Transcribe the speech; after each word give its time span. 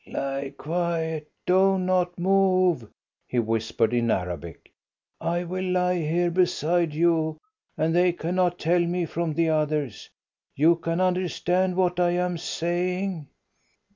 "Lie 0.07 0.51
quiet! 0.57 1.27
Do 1.45 1.77
not 1.77 2.17
move!" 2.17 2.89
he 3.27 3.37
whispered, 3.37 3.93
in 3.93 4.09
Arabic. 4.09 4.71
"I 5.19 5.43
will 5.43 5.63
lie 5.65 5.99
here 5.99 6.31
beside 6.31 6.91
you, 6.95 7.37
and 7.77 7.93
they 7.95 8.11
cannot 8.11 8.57
tell 8.57 8.79
me 8.81 9.05
from 9.05 9.35
the 9.35 9.49
others. 9.49 10.09
You 10.55 10.77
can 10.77 10.99
understand 10.99 11.75
what 11.75 11.99
I 11.99 12.13
am 12.13 12.39
saying?" 12.39 13.27